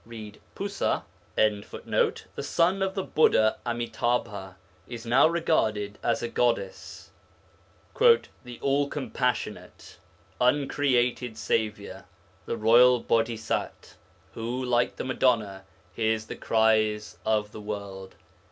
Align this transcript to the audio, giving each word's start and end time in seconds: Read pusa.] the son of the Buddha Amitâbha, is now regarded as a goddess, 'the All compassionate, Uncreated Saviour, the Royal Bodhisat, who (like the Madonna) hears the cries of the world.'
Read 0.03 0.41
pusa.] 0.55 1.03
the 1.35 2.41
son 2.41 2.81
of 2.81 2.95
the 2.95 3.03
Buddha 3.03 3.57
Amitâbha, 3.67 4.55
is 4.87 5.05
now 5.05 5.27
regarded 5.27 5.99
as 6.01 6.23
a 6.23 6.27
goddess, 6.27 7.11
'the 7.99 8.59
All 8.61 8.87
compassionate, 8.89 9.99
Uncreated 10.41 11.37
Saviour, 11.37 12.05
the 12.47 12.57
Royal 12.57 12.99
Bodhisat, 13.03 13.95
who 14.33 14.65
(like 14.65 14.95
the 14.95 15.03
Madonna) 15.03 15.65
hears 15.93 16.25
the 16.25 16.35
cries 16.35 17.19
of 17.23 17.51
the 17.51 17.61
world.' 17.61 18.15